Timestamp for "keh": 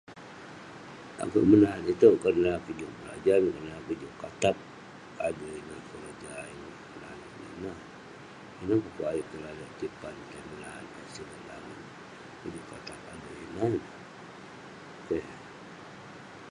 15.07-15.25